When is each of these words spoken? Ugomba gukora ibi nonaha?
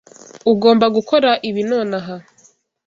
Ugomba 0.51 0.85
gukora 0.95 1.29
ibi 1.49 1.61
nonaha? 1.69 2.15